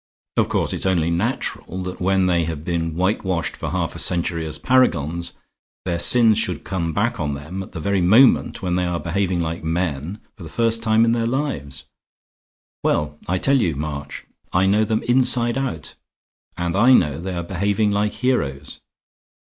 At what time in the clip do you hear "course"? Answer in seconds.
0.49-0.73